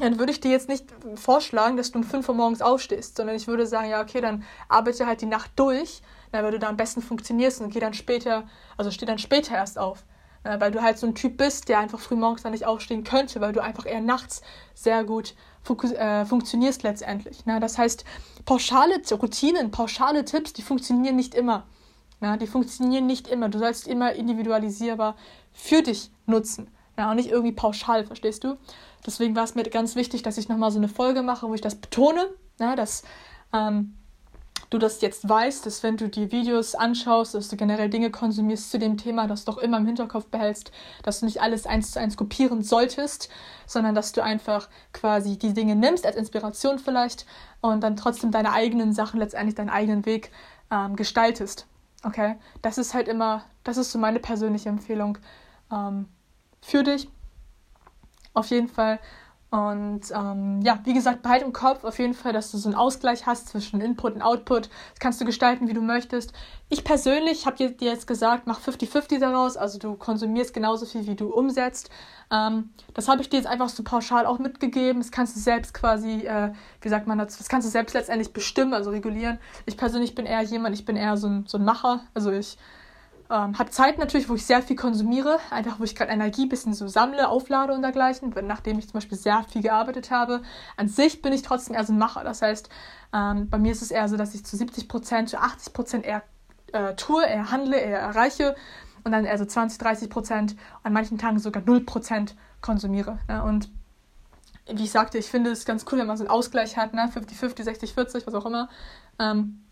dann 0.00 0.18
würde 0.18 0.32
ich 0.32 0.40
dir 0.40 0.50
jetzt 0.50 0.68
nicht 0.68 0.84
vorschlagen, 1.14 1.76
dass 1.76 1.90
du 1.90 1.98
um 1.98 2.04
5 2.04 2.28
Uhr 2.28 2.34
morgens 2.34 2.60
aufstehst, 2.60 3.16
sondern 3.16 3.36
ich 3.36 3.46
würde 3.46 3.66
sagen, 3.66 3.88
ja, 3.88 4.02
okay, 4.02 4.20
dann 4.20 4.44
arbeite 4.68 5.06
halt 5.06 5.22
die 5.22 5.26
Nacht 5.26 5.52
durch, 5.56 6.02
weil 6.32 6.50
du 6.50 6.58
da 6.58 6.68
am 6.68 6.76
besten 6.76 7.00
funktionierst 7.00 7.62
und 7.62 7.72
geh 7.72 7.80
dann 7.80 7.94
später, 7.94 8.46
also 8.76 8.90
steh 8.90 9.06
dann 9.06 9.18
später 9.18 9.54
erst 9.54 9.78
auf. 9.78 10.04
weil 10.44 10.70
du 10.70 10.80
halt 10.80 10.96
so 10.96 11.06
ein 11.06 11.14
Typ 11.14 11.38
bist, 11.38 11.68
der 11.68 11.80
einfach 11.80 11.98
früh 11.98 12.14
morgens 12.14 12.42
dann 12.42 12.52
nicht 12.52 12.66
aufstehen 12.66 13.04
könnte, 13.04 13.40
weil 13.40 13.52
du 13.52 13.60
einfach 13.60 13.86
eher 13.86 14.00
nachts 14.00 14.42
sehr 14.74 15.02
gut 15.02 15.34
äh, 15.68 16.24
funktionierst 16.24 16.82
letztendlich. 16.84 17.42
das 17.44 17.78
heißt, 17.78 18.04
pauschale 18.44 19.00
Routinen, 19.10 19.72
pauschale 19.72 20.24
Tipps, 20.24 20.52
die 20.52 20.62
funktionieren 20.62 21.16
nicht 21.16 21.34
immer. 21.34 21.66
Die 22.20 22.46
funktionieren 22.46 23.06
nicht 23.06 23.28
immer. 23.28 23.48
Du 23.48 23.58
sollst 23.58 23.86
immer 23.86 24.12
individualisierbar 24.12 25.16
für 25.52 25.82
dich 25.82 26.10
nutzen. 26.26 26.68
Ja, 26.98 27.10
und 27.10 27.16
nicht 27.16 27.30
irgendwie 27.30 27.52
pauschal, 27.52 28.06
verstehst 28.06 28.44
du? 28.44 28.56
Deswegen 29.04 29.36
war 29.36 29.44
es 29.44 29.54
mir 29.54 29.64
ganz 29.64 29.96
wichtig, 29.96 30.22
dass 30.22 30.38
ich 30.38 30.48
nochmal 30.48 30.70
so 30.70 30.78
eine 30.78 30.88
Folge 30.88 31.22
mache, 31.22 31.48
wo 31.48 31.54
ich 31.54 31.60
das 31.60 31.74
betone, 31.74 32.26
ja, 32.58 32.74
dass 32.74 33.02
ähm, 33.52 33.94
du 34.70 34.78
das 34.78 35.00
jetzt 35.00 35.28
weißt, 35.28 35.66
dass 35.66 35.82
wenn 35.82 35.96
du 35.96 36.08
die 36.08 36.32
Videos 36.32 36.74
anschaust, 36.74 37.34
dass 37.34 37.48
du 37.48 37.56
generell 37.56 37.90
Dinge 37.90 38.10
konsumierst 38.10 38.70
zu 38.70 38.78
dem 38.78 38.96
Thema, 38.96 39.26
das 39.26 39.44
doch 39.44 39.58
immer 39.58 39.76
im 39.76 39.86
Hinterkopf 39.86 40.26
behältst, 40.26 40.72
dass 41.02 41.20
du 41.20 41.26
nicht 41.26 41.40
alles 41.40 41.66
eins 41.66 41.92
zu 41.92 42.00
eins 42.00 42.16
kopieren 42.16 42.62
solltest, 42.62 43.28
sondern 43.66 43.94
dass 43.94 44.12
du 44.12 44.22
einfach 44.22 44.68
quasi 44.92 45.38
die 45.38 45.52
Dinge 45.52 45.76
nimmst 45.76 46.06
als 46.06 46.16
Inspiration 46.16 46.78
vielleicht 46.78 47.26
und 47.60 47.82
dann 47.82 47.96
trotzdem 47.96 48.30
deine 48.30 48.52
eigenen 48.52 48.92
Sachen, 48.92 49.20
letztendlich 49.20 49.54
deinen 49.54 49.70
eigenen 49.70 50.06
Weg 50.06 50.30
ähm, 50.70 50.96
gestaltest. 50.96 51.66
Okay? 52.06 52.36
Das 52.62 52.78
ist 52.78 52.94
halt 52.94 53.08
immer, 53.08 53.44
das 53.64 53.76
ist 53.76 53.90
so 53.90 53.98
meine 53.98 54.20
persönliche 54.20 54.68
Empfehlung 54.68 55.18
ähm, 55.72 56.08
für 56.62 56.84
dich 56.84 57.08
auf 58.32 58.50
jeden 58.50 58.68
Fall. 58.68 59.00
Und 59.48 60.02
ähm, 60.12 60.60
ja, 60.62 60.80
wie 60.84 60.92
gesagt, 60.92 61.22
behalte 61.22 61.44
im 61.44 61.52
Kopf 61.52 61.84
auf 61.84 62.00
jeden 62.00 62.14
Fall, 62.14 62.32
dass 62.32 62.50
du 62.50 62.58
so 62.58 62.68
einen 62.68 62.74
Ausgleich 62.74 63.26
hast 63.26 63.48
zwischen 63.48 63.80
Input 63.80 64.14
und 64.14 64.22
Output. 64.22 64.68
Das 64.90 64.98
kannst 64.98 65.20
du 65.20 65.24
gestalten, 65.24 65.68
wie 65.68 65.72
du 65.72 65.82
möchtest. 65.82 66.32
Ich 66.68 66.82
persönlich 66.82 67.46
habe 67.46 67.56
dir 67.56 67.88
jetzt 67.88 68.08
gesagt, 68.08 68.48
mach 68.48 68.60
50-50 68.60 69.20
daraus. 69.20 69.56
Also 69.56 69.78
du 69.78 69.94
konsumierst 69.94 70.52
genauso 70.52 70.84
viel, 70.84 71.06
wie 71.06 71.14
du 71.14 71.32
umsetzt. 71.32 71.90
Ähm, 72.32 72.70
das 72.92 73.08
habe 73.08 73.22
ich 73.22 73.28
dir 73.28 73.36
jetzt 73.36 73.46
einfach 73.46 73.68
so 73.68 73.84
pauschal 73.84 74.26
auch 74.26 74.40
mitgegeben. 74.40 75.00
Das 75.00 75.12
kannst 75.12 75.36
du 75.36 75.40
selbst 75.40 75.72
quasi, 75.74 76.26
äh, 76.26 76.52
wie 76.80 76.88
sagt 76.88 77.06
man 77.06 77.18
das, 77.18 77.38
das 77.38 77.48
kannst 77.48 77.68
du 77.68 77.70
selbst 77.70 77.94
letztendlich 77.94 78.32
bestimmen, 78.32 78.74
also 78.74 78.90
regulieren. 78.90 79.38
Ich 79.64 79.76
persönlich 79.76 80.16
bin 80.16 80.26
eher 80.26 80.42
jemand, 80.42 80.74
ich 80.74 80.84
bin 80.84 80.96
eher 80.96 81.16
so 81.16 81.28
ein, 81.28 81.44
so 81.46 81.56
ein 81.56 81.64
Macher. 81.64 82.00
Also 82.14 82.32
ich 82.32 82.58
ähm, 83.30 83.58
habe 83.58 83.70
Zeit 83.70 83.98
natürlich, 83.98 84.28
wo 84.28 84.34
ich 84.34 84.46
sehr 84.46 84.62
viel 84.62 84.76
konsumiere, 84.76 85.38
einfach 85.50 85.80
wo 85.80 85.84
ich 85.84 85.94
gerade 85.94 86.12
Energie 86.12 86.46
ein 86.46 86.48
bisschen 86.48 86.74
so 86.74 86.86
sammle, 86.86 87.28
auflade 87.28 87.72
und 87.72 87.82
dergleichen, 87.82 88.32
nachdem 88.42 88.78
ich 88.78 88.86
zum 88.86 88.94
Beispiel 88.94 89.18
sehr 89.18 89.44
viel 89.44 89.62
gearbeitet 89.62 90.10
habe. 90.10 90.42
An 90.76 90.88
sich 90.88 91.22
bin 91.22 91.32
ich 91.32 91.42
trotzdem 91.42 91.74
eher 91.74 91.84
so 91.84 91.92
ein 91.92 91.98
Macher. 91.98 92.22
Das 92.24 92.42
heißt, 92.42 92.68
ähm, 93.12 93.48
bei 93.50 93.58
mir 93.58 93.72
ist 93.72 93.82
es 93.82 93.90
eher 93.90 94.08
so, 94.08 94.16
dass 94.16 94.34
ich 94.34 94.44
zu 94.44 94.56
70 94.56 94.88
Prozent, 94.88 95.28
zu 95.28 95.38
80 95.38 95.72
Prozent 95.72 96.04
eher 96.04 96.22
äh, 96.72 96.94
tue, 96.94 97.24
eher 97.24 97.50
handle, 97.50 97.76
eher 97.76 97.98
erreiche 97.98 98.54
und 99.04 99.12
dann 99.12 99.24
eher 99.24 99.38
so 99.38 99.44
20, 99.44 99.78
30 99.78 100.10
Prozent, 100.10 100.56
an 100.82 100.92
manchen 100.92 101.18
Tagen 101.18 101.38
sogar 101.38 101.62
0 101.64 101.80
Prozent 101.80 102.36
konsumiere. 102.60 103.18
Ne? 103.28 103.42
Und 103.42 103.70
wie 104.68 104.84
ich 104.84 104.90
sagte, 104.90 105.18
ich 105.18 105.26
finde 105.26 105.50
es 105.50 105.64
ganz 105.64 105.84
cool, 105.90 105.98
wenn 105.98 106.06
man 106.06 106.16
so 106.16 106.24
einen 106.24 106.30
Ausgleich 106.30 106.76
hat, 106.76 106.92
ne? 106.92 107.08
50, 107.08 107.38
50, 107.38 107.64
60, 107.64 107.94
40, 107.94 108.26
was 108.26 108.34
auch 108.34 108.46
immer. 108.46 108.68
Ähm, 109.18 109.62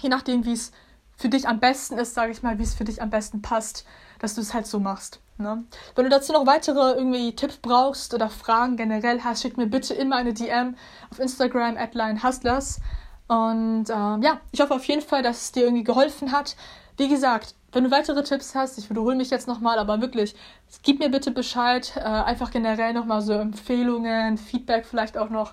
je 0.00 0.08
nachdem, 0.08 0.44
wie 0.44 0.52
es 0.52 0.70
für 1.16 1.28
dich 1.28 1.48
am 1.48 1.60
besten 1.60 1.98
ist, 1.98 2.14
sage 2.14 2.32
ich 2.32 2.42
mal, 2.42 2.58
wie 2.58 2.62
es 2.62 2.74
für 2.74 2.84
dich 2.84 3.00
am 3.02 3.10
besten 3.10 3.42
passt, 3.42 3.84
dass 4.18 4.34
du 4.34 4.40
es 4.40 4.54
halt 4.54 4.66
so 4.66 4.78
machst. 4.78 5.20
Ne? 5.38 5.64
Wenn 5.94 6.04
du 6.04 6.10
dazu 6.10 6.32
noch 6.32 6.46
weitere 6.46 6.94
irgendwie 6.94 7.34
Tipps 7.34 7.56
brauchst 7.56 8.14
oder 8.14 8.30
Fragen 8.30 8.76
generell 8.76 9.22
hast, 9.22 9.42
schick 9.42 9.56
mir 9.56 9.66
bitte 9.66 9.94
immer 9.94 10.16
eine 10.16 10.32
DM 10.32 10.76
auf 11.10 11.18
Instagram 11.18 11.76
at 11.76 11.94
Hustlers. 12.22 12.80
Und 13.28 13.90
ähm, 13.90 14.22
ja, 14.22 14.40
ich 14.52 14.60
hoffe 14.60 14.74
auf 14.74 14.84
jeden 14.84 15.02
Fall, 15.02 15.22
dass 15.22 15.42
es 15.42 15.52
dir 15.52 15.64
irgendwie 15.64 15.84
geholfen 15.84 16.32
hat. 16.32 16.56
Wie 16.96 17.08
gesagt, 17.08 17.54
wenn 17.72 17.84
du 17.84 17.90
weitere 17.90 18.22
Tipps 18.22 18.54
hast, 18.54 18.78
ich 18.78 18.88
wiederhole 18.88 19.16
mich 19.16 19.30
jetzt 19.30 19.48
nochmal, 19.48 19.78
aber 19.78 20.00
wirklich, 20.00 20.34
gib 20.82 20.98
mir 20.98 21.10
bitte 21.10 21.30
Bescheid. 21.30 21.92
Äh, 21.96 22.00
einfach 22.00 22.50
generell 22.50 22.94
nochmal 22.94 23.20
so 23.20 23.32
Empfehlungen, 23.32 24.38
Feedback 24.38 24.86
vielleicht 24.86 25.18
auch 25.18 25.28
noch. 25.28 25.52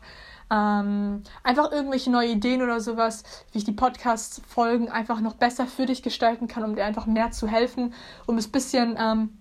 Ähm, 0.52 1.24
einfach 1.44 1.72
irgendwelche 1.72 2.12
neue 2.12 2.30
Ideen 2.30 2.62
oder 2.62 2.80
sowas, 2.80 3.24
wie 3.52 3.60
ich 3.60 3.64
die 3.64 3.72
Podcast-Folgen 3.72 4.90
einfach 4.90 5.20
noch 5.20 5.34
besser 5.36 5.66
für 5.66 5.86
dich 5.86 6.04
gestalten 6.04 6.48
kann, 6.48 6.64
um 6.64 6.76
dir 6.76 6.86
einfach 6.86 7.06
mehr 7.06 7.32
zu 7.32 7.48
helfen, 7.48 7.94
um 8.26 8.38
es 8.38 8.48
ein 8.48 8.52
bisschen, 8.52 8.98
ähm, 9.00 9.38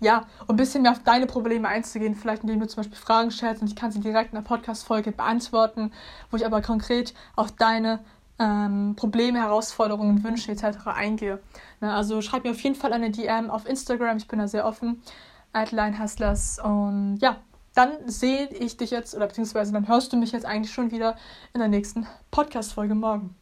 ja, 0.00 0.26
um 0.46 0.54
ein 0.54 0.56
bisschen 0.56 0.82
mehr 0.82 0.92
auf 0.92 1.02
deine 1.04 1.26
Probleme 1.26 1.68
einzugehen, 1.68 2.14
vielleicht 2.14 2.42
indem 2.42 2.60
du 2.60 2.66
zum 2.66 2.82
Beispiel 2.82 2.98
Fragen 2.98 3.30
stellst 3.30 3.62
und 3.62 3.68
ich 3.68 3.76
kann 3.76 3.92
sie 3.92 4.00
direkt 4.00 4.32
in 4.32 4.36
der 4.36 4.46
Podcast-Folge 4.46 5.12
beantworten, 5.12 5.92
wo 6.30 6.36
ich 6.36 6.44
aber 6.44 6.60
konkret 6.60 7.14
auf 7.34 7.52
deine 7.52 8.00
ähm, 8.38 8.94
Probleme, 8.96 9.38
Herausforderungen, 9.38 10.22
Wünsche 10.22 10.52
etc. 10.52 10.86
eingehe. 10.86 11.40
Na, 11.80 11.96
also 11.96 12.20
schreib 12.20 12.44
mir 12.44 12.50
auf 12.50 12.60
jeden 12.60 12.74
Fall 12.74 12.92
eine 12.92 13.10
DM 13.10 13.50
auf 13.50 13.66
Instagram, 13.66 14.18
ich 14.18 14.28
bin 14.28 14.38
da 14.38 14.48
sehr 14.48 14.66
offen, 14.66 15.02
Adline 15.52 15.98
Hustlers 15.98 16.58
und 16.62 17.18
ja, 17.20 17.36
dann 17.76 18.08
sehe 18.08 18.48
ich 18.48 18.76
dich 18.76 18.90
jetzt 18.90 19.14
oder 19.14 19.26
beziehungsweise 19.26 19.72
dann 19.72 19.86
hörst 19.86 20.12
du 20.12 20.16
mich 20.16 20.32
jetzt 20.32 20.46
eigentlich 20.46 20.72
schon 20.72 20.90
wieder 20.90 21.16
in 21.52 21.60
der 21.60 21.68
nächsten 21.68 22.06
Podcast-Folge 22.30 22.94
morgen. 22.94 23.36